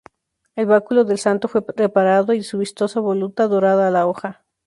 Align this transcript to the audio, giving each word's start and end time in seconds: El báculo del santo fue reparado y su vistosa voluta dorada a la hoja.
El 0.55 0.65
báculo 0.65 1.03
del 1.03 1.19
santo 1.19 1.47
fue 1.47 1.63
reparado 1.77 2.33
y 2.33 2.41
su 2.41 2.57
vistosa 2.57 2.99
voluta 2.99 3.47
dorada 3.47 3.87
a 3.87 3.91
la 3.91 4.07
hoja. 4.07 4.43